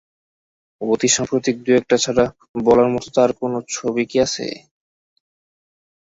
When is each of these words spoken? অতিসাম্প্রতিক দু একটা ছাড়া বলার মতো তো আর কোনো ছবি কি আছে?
অতিসাম্প্রতিক 0.81 1.55
দু 1.63 1.69
একটা 1.79 1.95
ছাড়া 2.03 2.25
বলার 2.63 2.89
মতো 2.93 3.07
তো 3.13 3.19
আর 3.21 3.31
কোনো 3.39 3.57
ছবি 3.71 4.03
কি 4.09 4.17
আছে? 4.25 4.45